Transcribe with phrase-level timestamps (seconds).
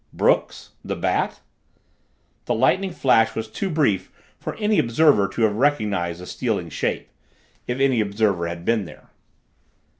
[0.11, 0.71] Brooks?
[0.83, 1.41] The Bat?
[2.45, 7.11] The lightning flash was too brief for any observer to have recognized the stealing shape
[7.67, 9.11] if any observer had been there.